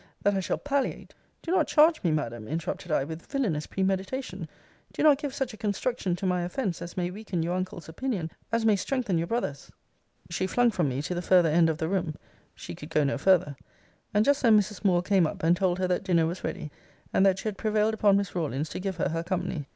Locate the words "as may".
6.81-7.11, 8.51-8.75